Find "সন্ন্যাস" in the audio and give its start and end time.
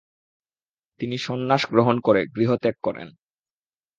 1.17-1.61